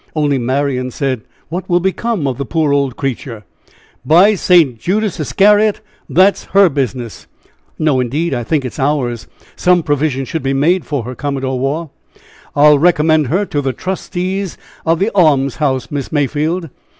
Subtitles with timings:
[0.15, 3.43] Only Marian said: "What will become of the poor old creature?"
[4.03, 4.79] "By St.
[4.79, 7.27] Judas Iscariot, that's her business."
[7.77, 11.59] "No, indeed, I think it is ours; some provision should be made for her, Commodore
[11.59, 11.89] Waugh."
[12.55, 16.71] "I'll recommend her to the trustees of the almshouse, Miss Mayfield."